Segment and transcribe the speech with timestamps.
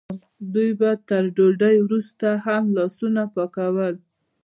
[0.53, 3.95] دوی به تر ډوډۍ وروسته هم لاسونه پاکول.